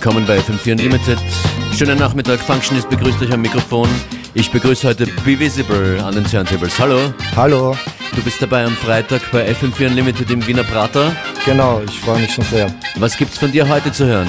[0.00, 1.18] Willkommen bei FM4 Unlimited.
[1.76, 3.88] Schönen Nachmittag, Functionist begrüßt euch am Mikrofon.
[4.32, 6.78] Ich begrüße heute Be Visible an den Turntables.
[6.78, 7.12] Hallo.
[7.34, 7.76] Hallo.
[8.14, 11.10] Du bist dabei am Freitag bei FM4 Unlimited im Wiener Prater.
[11.44, 12.72] Genau, ich freue mich schon sehr.
[12.94, 14.28] Was gibt's von dir heute zu hören?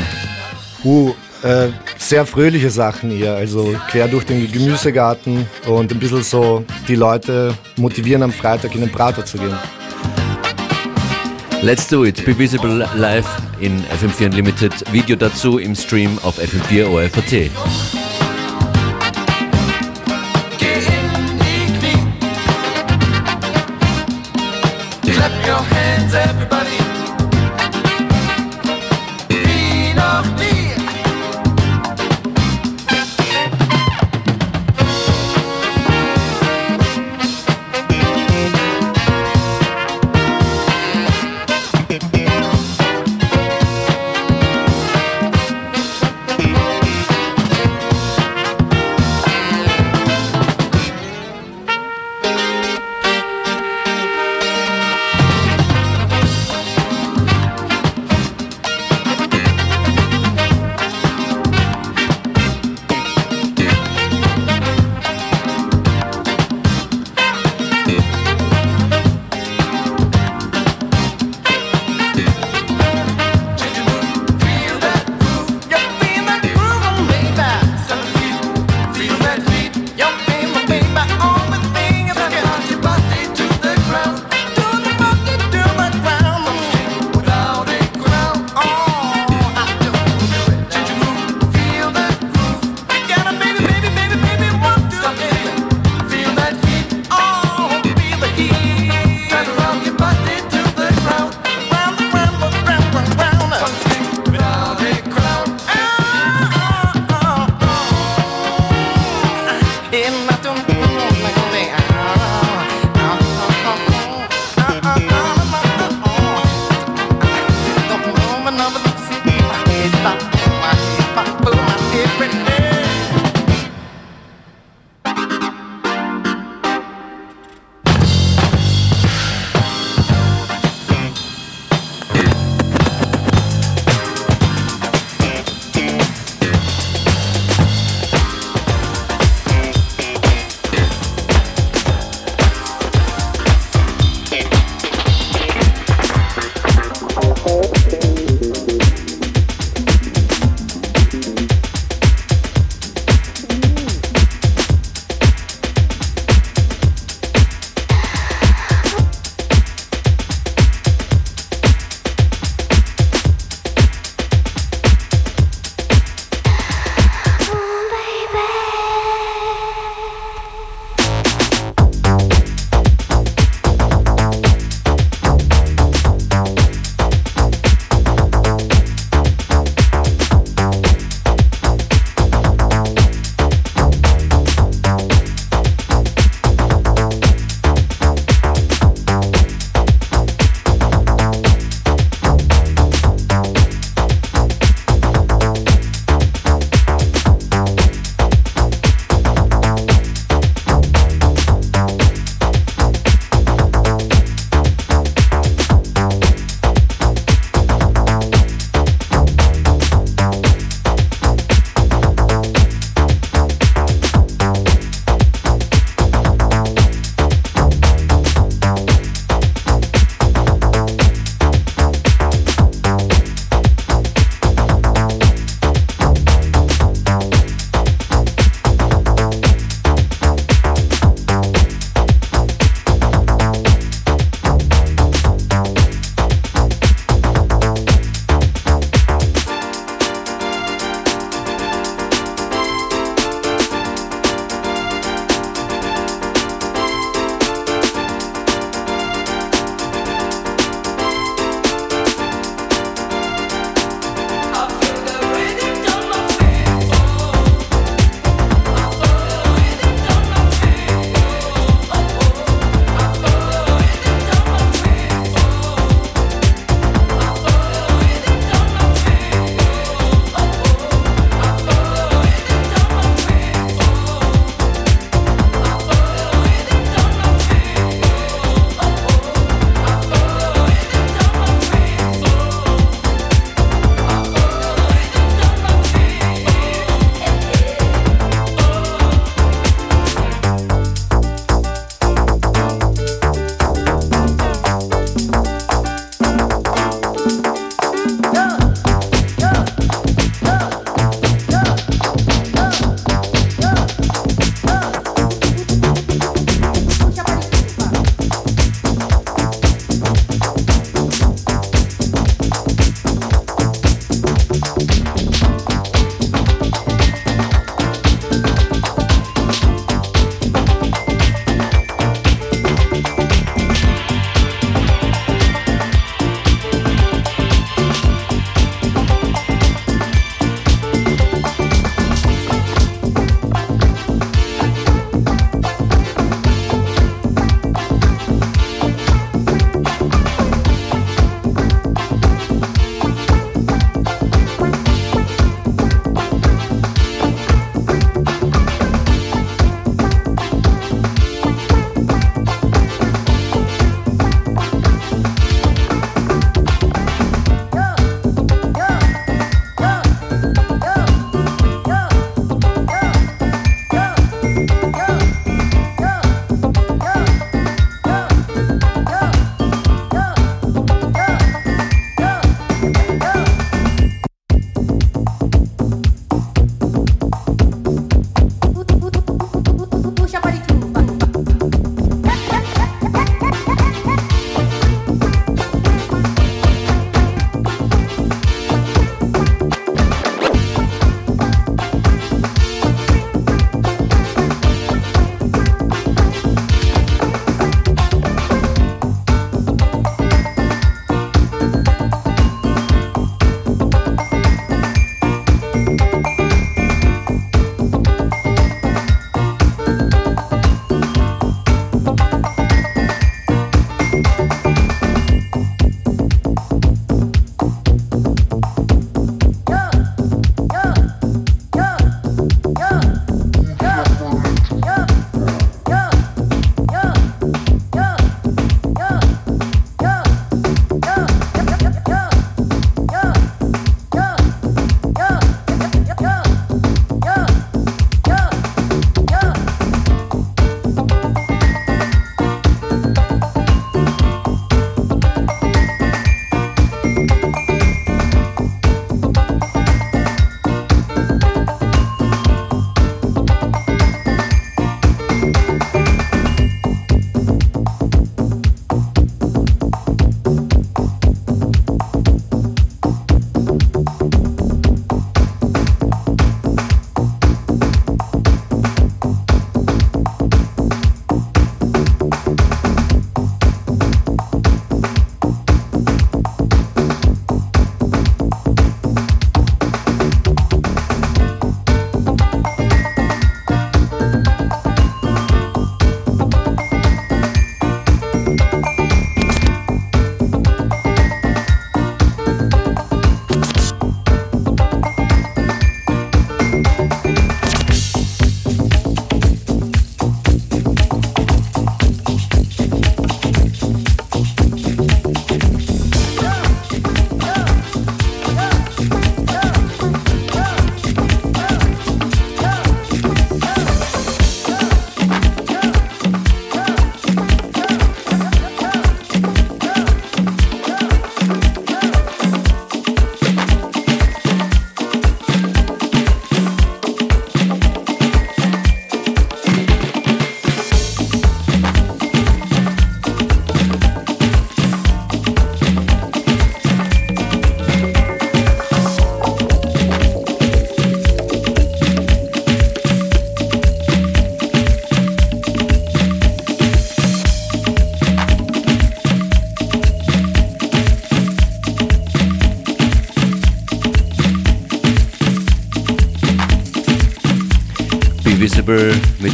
[0.83, 1.13] Uh,
[1.43, 1.67] äh,
[1.99, 7.53] sehr fröhliche Sachen hier, also quer durch den Gemüsegarten und ein bisschen so die Leute
[7.75, 9.55] motivieren am Freitag in den Prater zu gehen.
[11.61, 12.25] Let's do it.
[12.25, 14.73] Be visible live in FM4 Unlimited.
[14.91, 17.51] Video dazu im Stream auf FM4 OFAT.
[25.13, 26.58] Clap your hands, everybody.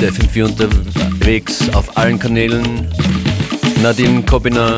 [0.05, 2.87] FM4 unterwegs auf allen Kanälen.
[3.81, 4.77] Nadine Kobiner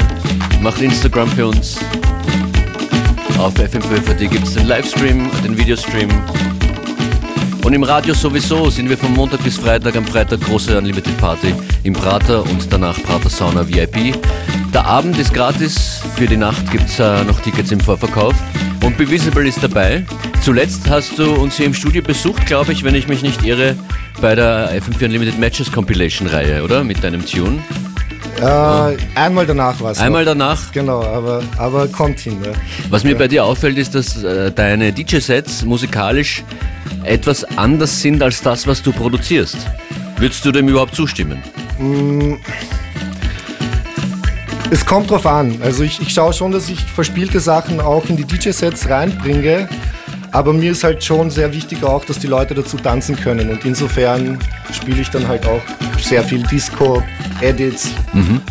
[0.62, 1.78] macht Instagram für uns.
[3.38, 6.10] Auf FM4 gibt es den Livestream, den Videostream.
[7.64, 9.98] Und im Radio sowieso sind wir von Montag bis Freitag.
[9.98, 11.54] Am Freitag große Unlimited Party
[11.84, 14.16] im Prater und danach Prater Sauna VIP.
[14.74, 18.36] Der Abend ist gratis, für die Nacht gibt es äh, noch Tickets im Vorverkauf.
[18.82, 20.06] Und Bevisible ist dabei.
[20.48, 23.76] Zuletzt hast du uns hier im Studio besucht, glaube ich, wenn ich mich nicht irre,
[24.22, 26.86] bei der FM4 Unlimited Matches Compilation Reihe, oder?
[26.86, 27.62] Mit deinem Tune.
[28.40, 30.00] Äh, einmal danach war es.
[30.00, 30.72] Einmal danach.
[30.72, 32.38] Genau, aber, aber kommt hin.
[32.42, 32.54] Ja.
[32.90, 36.46] Was mir bei dir auffällt, ist, dass äh, deine DJ-Sets musikalisch
[37.04, 39.58] etwas anders sind als das, was du produzierst.
[40.16, 41.44] Würdest du dem überhaupt zustimmen?
[44.72, 45.60] Es kommt drauf an.
[45.62, 49.68] Also ich, ich schaue schon, dass ich verspielte Sachen auch in die DJ-Sets reinbringe.
[50.32, 53.50] Aber mir ist halt schon sehr wichtig auch, dass die Leute dazu tanzen können.
[53.50, 54.38] Und insofern
[54.74, 55.62] spiele ich dann halt auch
[56.02, 57.02] sehr viel Disco,
[57.42, 57.90] Edits,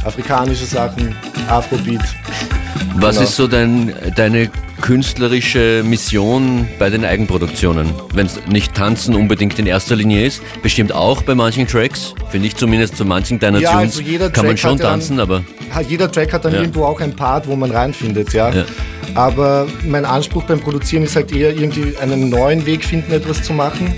[0.04, 1.14] afrikanische Sachen,
[1.48, 2.00] Afrobeat.
[2.98, 3.28] Was Genau.
[3.28, 7.92] ist so dein, deine künstlerische Mission bei den Eigenproduktionen?
[8.14, 12.46] Wenn es nicht tanzen unbedingt in erster Linie ist, bestimmt auch bei manchen Tracks, finde
[12.48, 14.92] ich zumindest zu manchen deiner Ja, Tunes also jeder kann man Track schon ja einen-
[15.00, 15.42] tanzen, aber
[15.74, 16.60] Ha- Jeder Track hat dann Ja.
[16.60, 18.50] irgendwo auch ein Part, wo man reinfindet, ja.
[18.50, 18.64] Ja.
[19.16, 23.52] Aber mein Anspruch beim Produzieren ist halt eher irgendwie einen neuen Weg finden, etwas zu
[23.52, 23.94] machen.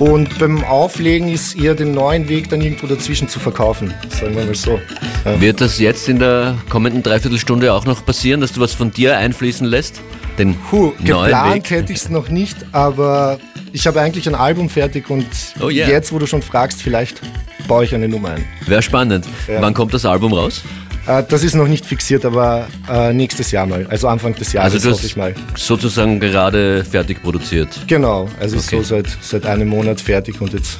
[0.00, 4.44] Und beim Auflegen ist eher den neuen Weg dann irgendwo dazwischen zu verkaufen, sagen wir
[4.44, 4.80] mal so.
[5.24, 5.40] Ja.
[5.40, 9.16] wird das jetzt in der kommenden Dreiviertelstunde auch noch passieren, dass du was von dir
[9.16, 10.00] einfließen lässt?
[10.36, 11.70] Den Puh, neuen geplant Weg?
[11.70, 13.38] hätte ich es noch nicht, aber
[13.72, 15.26] ich habe eigentlich ein Album fertig und
[15.60, 15.88] Oh yeah.
[15.88, 17.20] jetzt, wo du schon fragst, vielleicht
[17.68, 18.44] baue ich eine Nummer ein.
[18.66, 19.26] Wäre spannend.
[19.46, 19.62] Ja.
[19.62, 20.62] Wann kommt das Album raus?
[21.06, 24.74] Äh, das ist noch nicht fixiert, aber äh, nächstes Jahr mal, also Anfang des Jahres
[24.74, 25.34] Also du hoffe ich mal.
[25.52, 27.68] hast sozusagen gerade fertig produziert.
[27.86, 28.76] Genau, also Okay.
[28.78, 30.78] so seit, seit einem Monat fertig und jetzt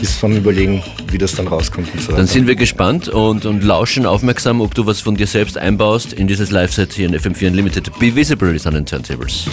[0.00, 3.62] ist vom Überlegen, wie das dann rauskommt und so Dann sind wir gespannt und, und
[3.62, 7.48] lauschen aufmerksam, ob du was von dir selbst einbaust in dieses Live-Set hier in FM4
[7.48, 7.90] Unlimited.
[7.98, 9.44] Be Visible ist an den Turntables.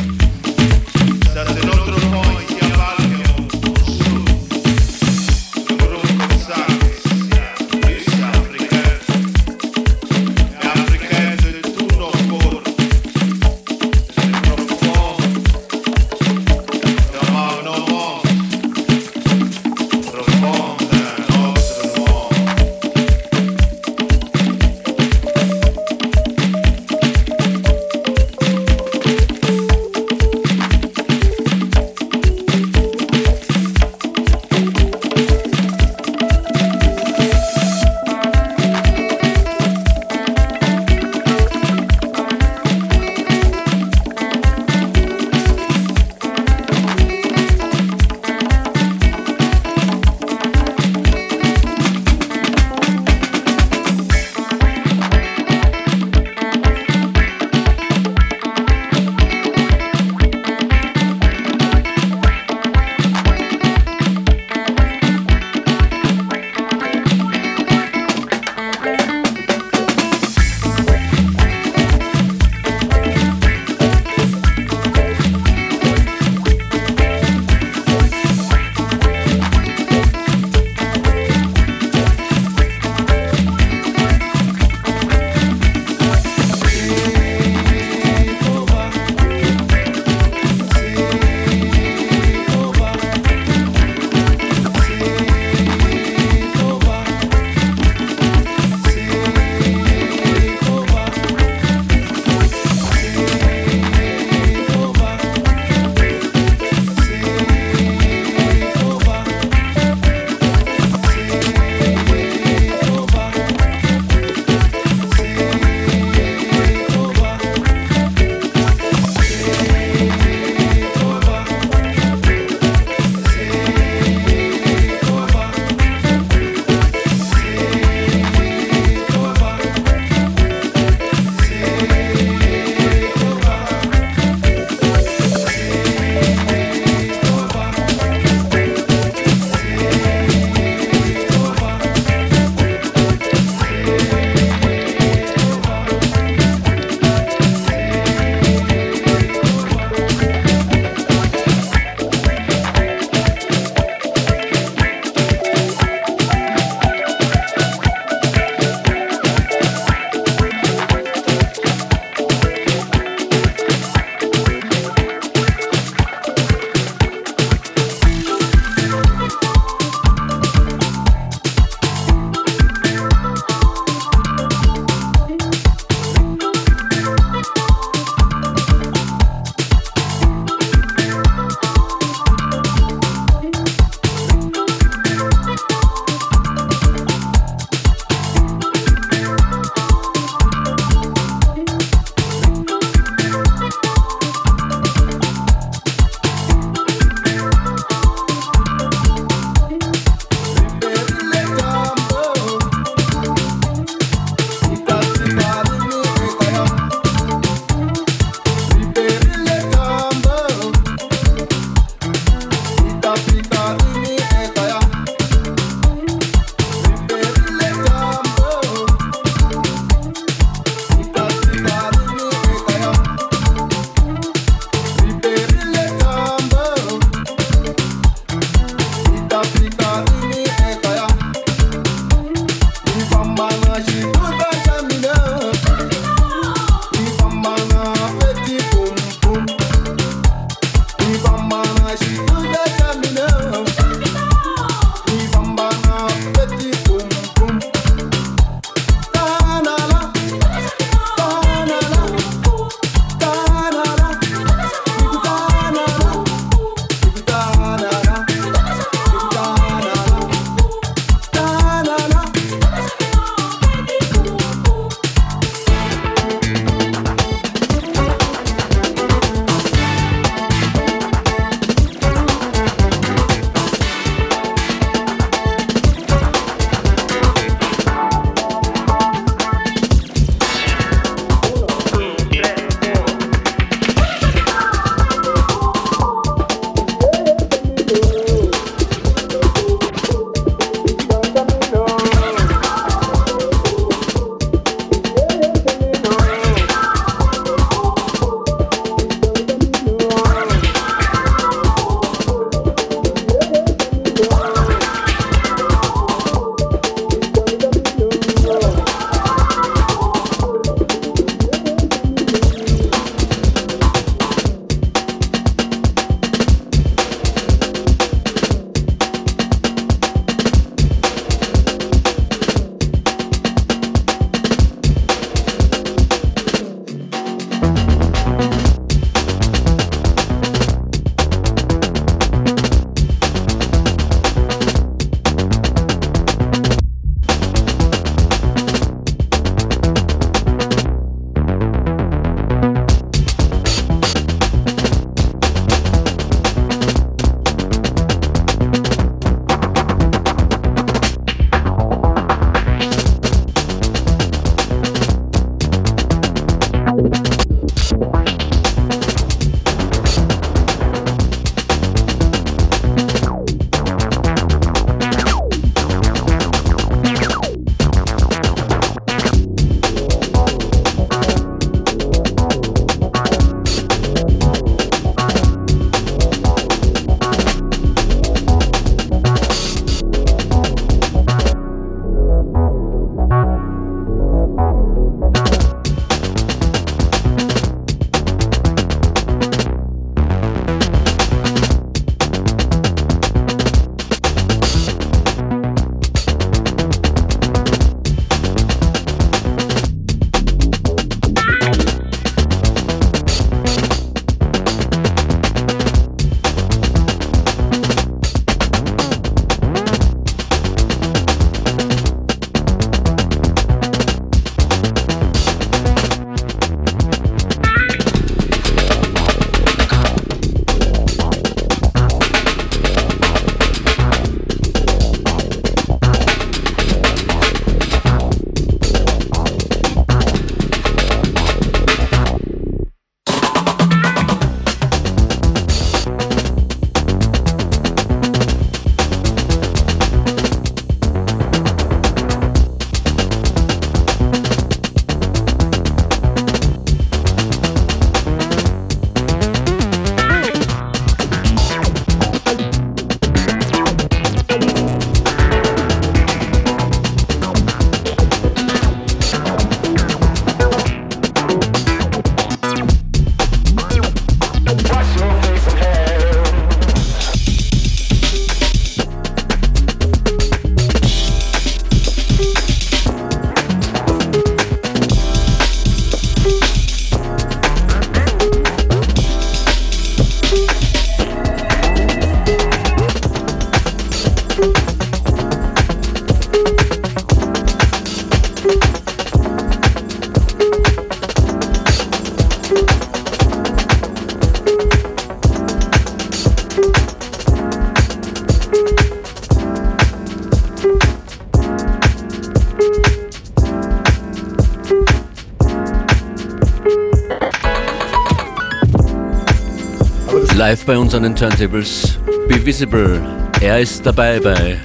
[510.70, 512.20] Live bei uns an den Turntables.
[512.48, 513.20] Be Visible.
[513.60, 514.78] Er ist dabei bei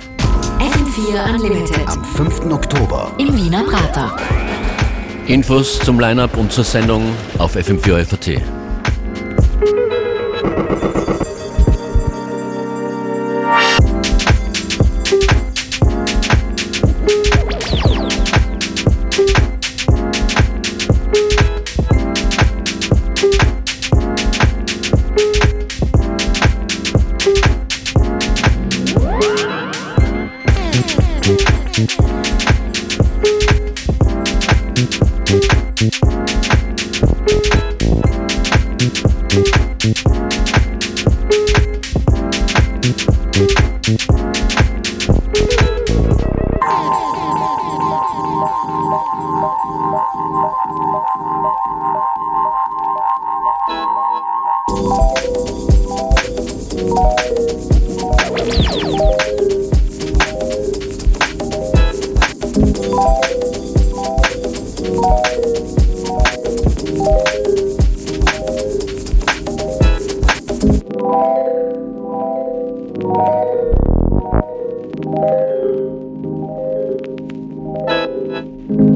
[0.59, 2.47] FM4 Unlimited Am 5.
[2.51, 4.17] Oktober im Wiener Prater.
[5.27, 8.64] Infos zum Line-Up und zur Sendung auf FM4 FAT.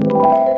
[0.09, 0.58] you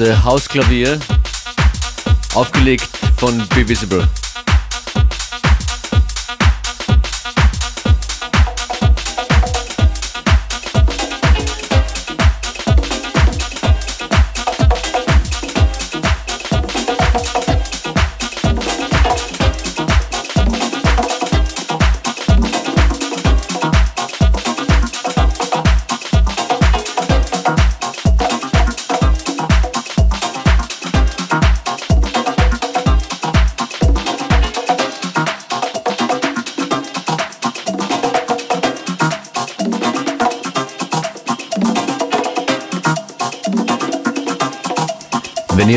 [0.00, 0.98] ausgeflippte Hausklavier,
[2.34, 2.88] aufgelegt
[3.18, 4.08] von Be Visible.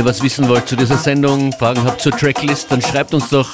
[0.04, 3.50] Ihr was wissen wollt zu dieser Sendung, Fragen habt zur Tracklist, dann schreibt uns doch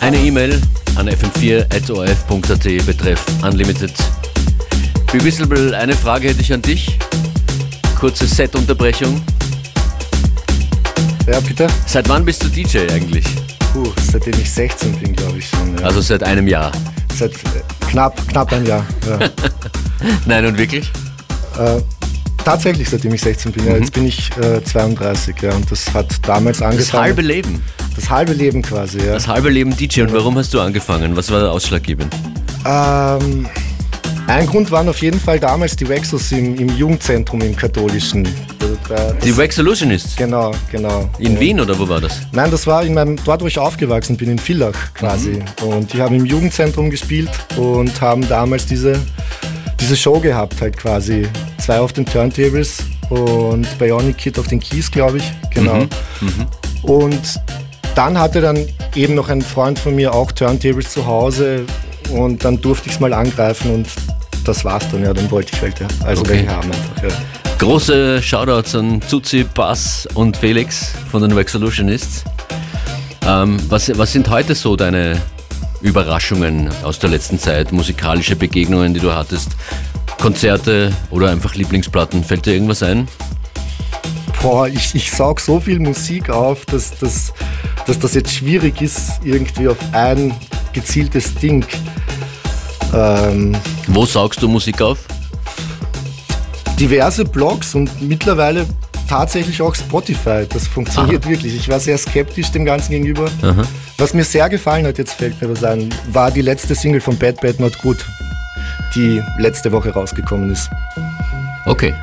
[0.00, 0.60] eine E-Mail
[0.96, 3.92] an fm4.orf.at betreff Unlimited.
[5.12, 6.98] Be Visible, eine Frage hätte ich an dich.
[7.98, 9.22] Kurze Set-Unterbrechung.
[11.30, 11.68] Ja, bitte?
[11.86, 13.26] Seit wann bist du DJ eigentlich?
[13.72, 15.78] Puh, seitdem ich 16 bin, glaube ich schon.
[15.78, 15.84] Ja.
[15.84, 16.72] Also seit einem Jahr.
[17.16, 18.84] Seit äh, knapp, knapp ein Jahr.
[19.08, 19.18] Ja.
[20.26, 20.90] Nein, und wirklich?
[21.58, 21.80] äh,
[22.52, 23.66] tatsächlich, seitdem ich 16 bin.
[23.66, 27.02] Ja, jetzt bin ich äh, 32, ja, und das hat damals Das angefangen.
[27.04, 27.62] halbe Leben.
[27.94, 29.12] Das halbe Leben quasi, ja.
[29.14, 31.14] Das halbe Leben DJ und warum hast du angefangen?
[31.16, 32.14] Was war der ausschlaggebend?
[32.64, 33.46] Ähm,
[34.26, 38.24] ein Grund waren auf jeden Fall damals die Wexos im, im Jugendzentrum im katholischen.
[38.58, 40.16] Da- da- Die Wax Solutionists.
[40.16, 41.08] Genau, genau.
[41.18, 42.20] In Und- Wien oder wo war das?
[42.32, 45.40] Nein, das war in meinem, dort, wo ich aufgewachsen bin, in Villach quasi.
[45.62, 48.98] Und die haben im Jugendzentrum gespielt und haben damals diese,
[49.80, 51.26] diese Show gehabt, halt quasi.
[51.68, 52.78] Zwei auf den Turntables
[53.10, 55.24] und Bionic Kid auf den Keys, glaube ich.
[55.52, 55.84] Genau.
[56.80, 57.38] Und
[57.94, 61.66] dann hatte dann eben noch ein Freund von mir auch Turntables zu Hause
[62.08, 63.86] und dann durfte ich es mal angreifen und
[64.44, 66.30] das war's dann, ja, dann wollte ich welche, also Okay.
[66.30, 67.08] welche haben einfach, ja.
[67.58, 72.24] Große Shoutouts an Zuzi, Bass und Felix von den Wax Solutionists.
[73.26, 75.20] Ähm, was, was sind heute so deine
[75.82, 79.50] Überraschungen aus der letzten Zeit, musikalische Begegnungen, die du hattest?
[80.18, 82.24] Konzerte oder einfach Lieblingsplatten?
[82.24, 83.08] Fällt dir irgendwas ein?
[84.42, 87.32] Boah, ich, ich saug so viel Musik auf, dass, dass,
[87.86, 90.34] dass das jetzt schwierig ist, irgendwie auf ein
[90.72, 91.64] gezieltes Ding.
[92.94, 93.56] Ähm,
[93.88, 94.98] Wo saugst du Musik auf?
[96.78, 98.66] diverse Blogs und mittlerweile
[99.08, 100.46] tatsächlich auch Spotify.
[100.48, 101.56] Das funktioniert wirklich.
[101.56, 103.28] Ich war sehr skeptisch dem Ganzen gegenüber.
[103.96, 107.16] Was mir sehr gefallen hat, jetzt fällt mir was ein, war die letzte Single von
[107.16, 108.04] Bad Bad Not Good,
[108.94, 110.70] die letzte Woche rausgekommen ist.
[111.66, 111.94] Okay.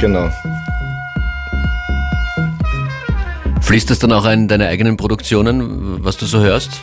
[0.00, 0.28] Genau.
[3.60, 6.80] Fließt das dann auch in deine eigenen Produktionen, was du so hörst?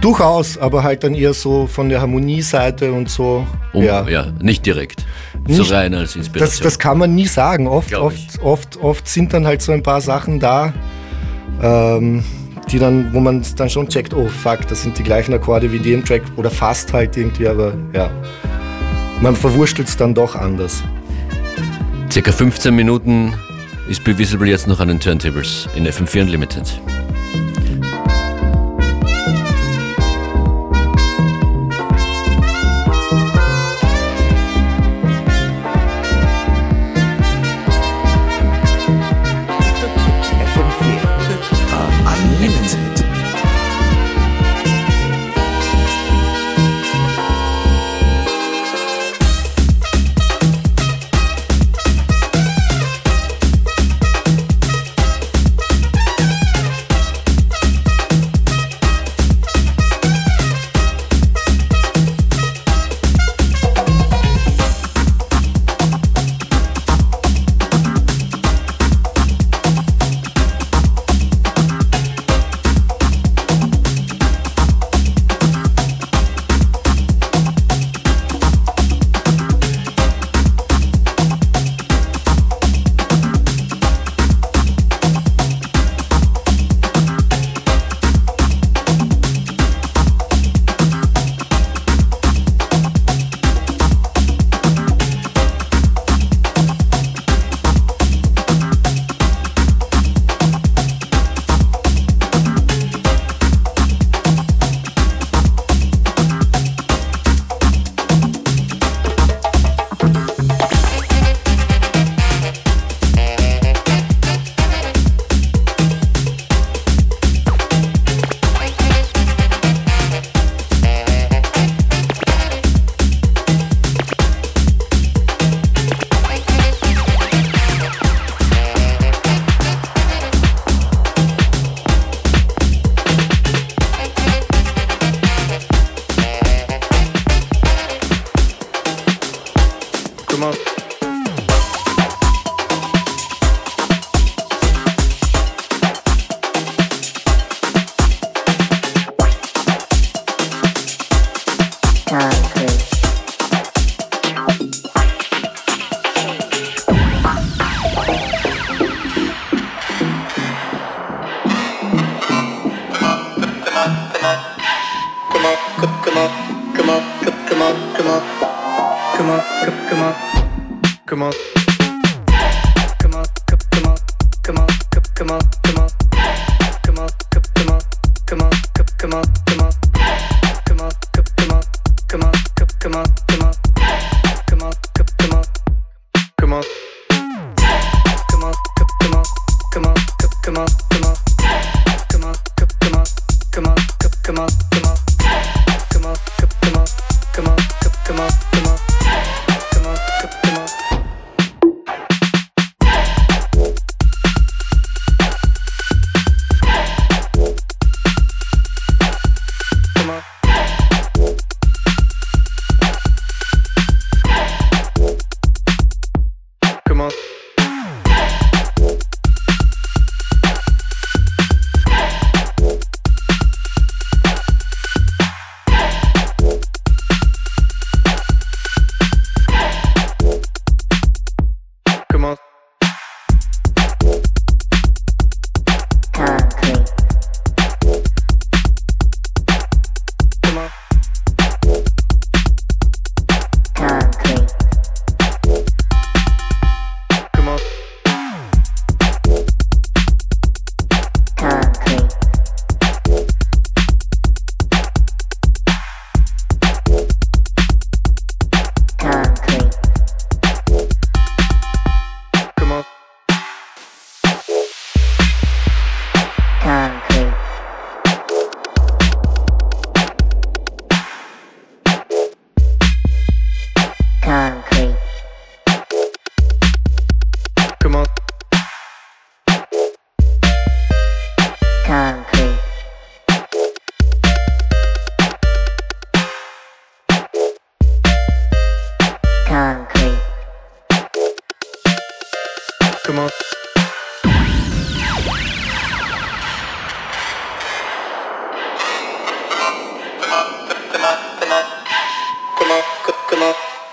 [0.00, 3.46] Durchaus, aber halt dann eher so von der Harmonieseite und so.
[3.72, 4.08] Um, ja.
[4.08, 4.26] ja.
[4.40, 5.04] nicht direkt.
[5.46, 6.64] Nicht- so rein als Das, Inspiration.
[6.64, 7.68] das kann man nie sagen.
[7.68, 10.72] Oft, oft, oft, oft sind dann halt so ein paar Sachen da,
[11.62, 12.24] ähm,
[12.70, 15.78] die dann, wo man dann schon checkt, oh fuck, das sind die gleichen Akkorde wie
[15.78, 18.10] die im Track oder fast halt irgendwie, aber ja.
[19.22, 20.82] Man verwurstelt es dann doch anders.
[22.10, 23.32] Circa 15 Minuten
[23.88, 26.80] ist Be Visible jetzt noch an den Turntables in FM4 Unlimited.
[26.82, 27.01] Unlimited.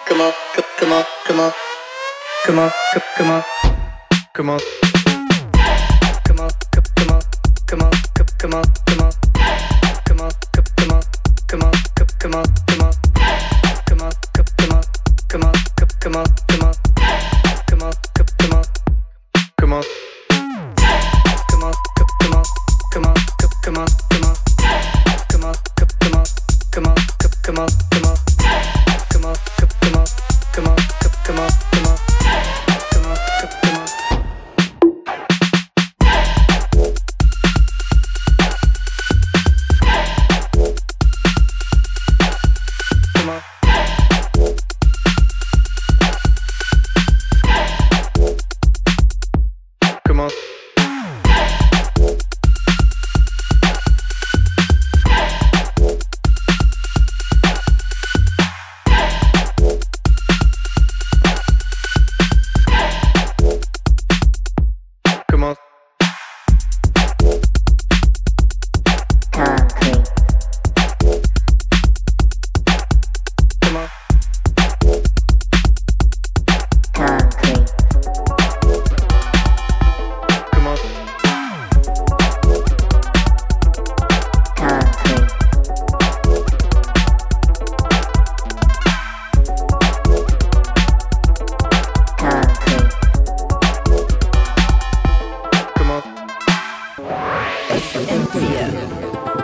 [0.09, 0.23] くも
[0.79, 1.51] くもくも。
[2.43, 2.71] くも
[3.15, 3.43] くも。
[4.33, 4.78] くも。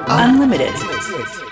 [0.08, 0.70] Unlimited.
[0.76, 1.45] Unlimited.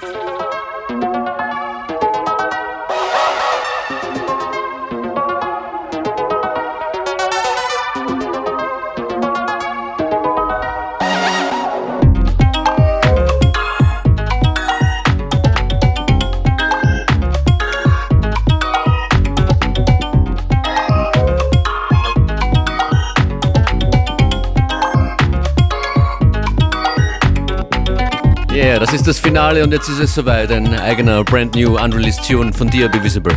[28.84, 30.52] Das ist das Finale und jetzt ist es soweit.
[30.52, 33.34] Ein eigener brand new unreleased Tune von dir, Be Visible.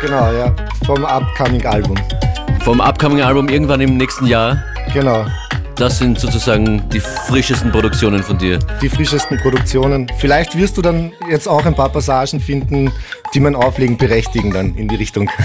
[0.00, 0.56] Genau, ja.
[0.86, 1.98] Vom upcoming Album.
[2.64, 4.64] Vom upcoming Album irgendwann im nächsten Jahr.
[4.94, 5.26] Genau.
[5.74, 8.58] Das sind sozusagen die frischesten Produktionen von dir.
[8.80, 10.10] Die frischesten Produktionen.
[10.16, 12.90] Vielleicht wirst du dann jetzt auch ein paar Passagen finden,
[13.34, 15.28] die mein Auflegen berechtigen dann in die Richtung.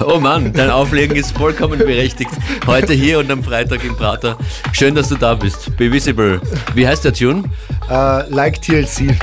[0.00, 2.30] Oh Mann, dein Auflegen ist vollkommen berechtigt.
[2.66, 4.38] Heute hier und am Freitag im Prater.
[4.72, 5.76] Schön, dass du da bist.
[5.76, 6.40] Be Visible.
[6.74, 7.44] Wie heißt der Tune?
[7.90, 9.16] Äh, like TLC.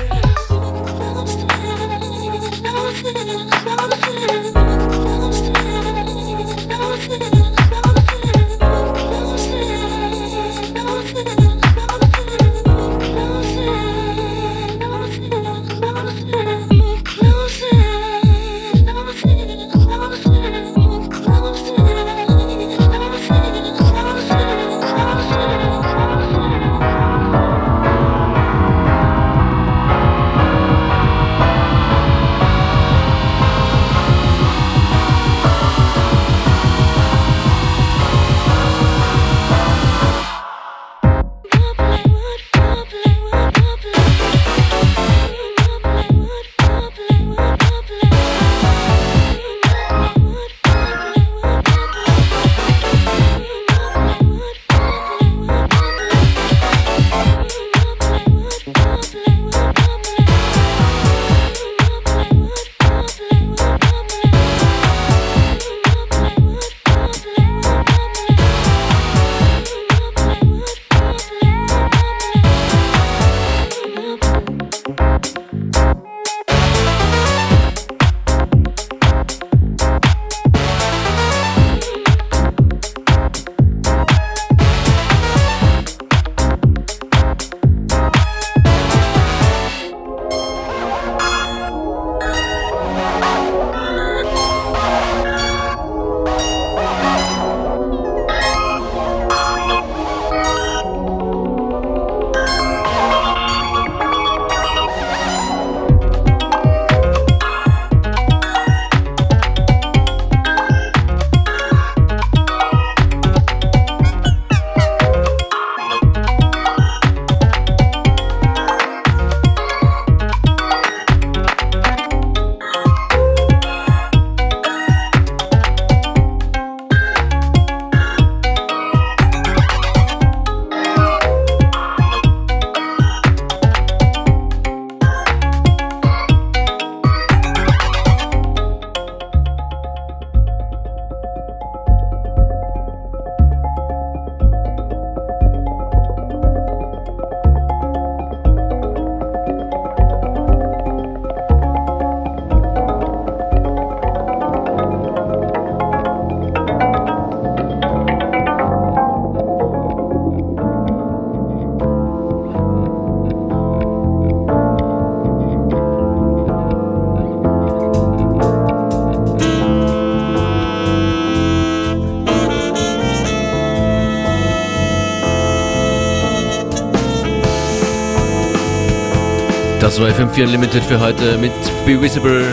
[179.98, 181.54] Das war FM4 Unlimited für heute mit
[181.86, 182.44] Be Visible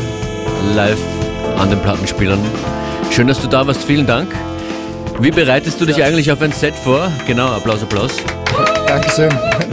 [0.76, 1.00] live
[1.58, 2.38] an den Plattenspielern.
[3.10, 3.82] Schön, dass du da warst.
[3.82, 4.32] Vielen Dank.
[5.18, 7.10] Wie bereitest du dich eigentlich auf ein Set vor?
[7.26, 8.12] Genau, Applaus, Applaus.
[8.86, 9.28] Dankeschön.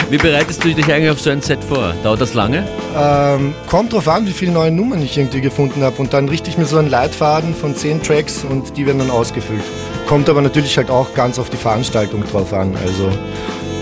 [0.10, 1.94] Wie bereitest du dich eigentlich auf so ein Set vor?
[2.02, 2.68] Dauert das lange?
[2.98, 6.02] Ähm, kommt drauf an, wie viele neue Nummern ich irgendwie gefunden habe.
[6.02, 9.12] Und dann richte ich mir so einen Leitfaden von zehn Tracks und die werden dann
[9.12, 9.62] ausgefüllt.
[10.08, 12.76] Kommt aber natürlich halt auch ganz auf die Veranstaltung drauf an.
[12.84, 13.12] Also,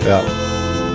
[0.05, 0.21] ja,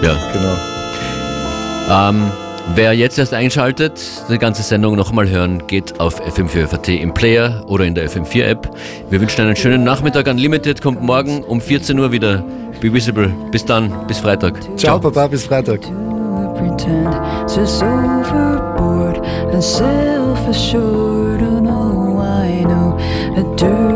[0.02, 0.14] Ja.
[0.34, 2.10] genau.
[2.10, 2.30] Ähm,
[2.74, 4.00] wer jetzt erst einschaltet,
[4.30, 8.70] die ganze Sendung nochmal hören, geht auf FM4FAT im Player oder in der FM4 App.
[9.10, 10.26] Wir wünschen einen schönen Nachmittag.
[10.26, 12.44] Unlimited kommt morgen um 14 Uhr wieder.
[12.80, 13.32] Be Visible.
[13.50, 14.58] Bis dann, bis Freitag.
[14.76, 15.80] Ciao, Papa, bis Freitag.
[19.52, 21.42] and self-assured.
[21.42, 22.96] Oh no, I know
[23.36, 23.91] a dirty